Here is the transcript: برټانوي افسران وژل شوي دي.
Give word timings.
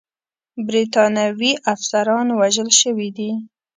برټانوي 0.67 1.51
افسران 1.73 2.27
وژل 2.39 2.69
شوي 2.81 3.09
دي. 3.17 3.31